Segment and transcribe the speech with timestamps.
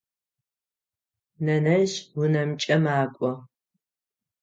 [1.45, 3.31] Нэнэжъ унэмкӏэ макӏо.